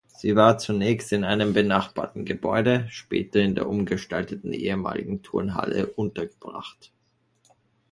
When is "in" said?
1.11-1.23, 3.39-3.53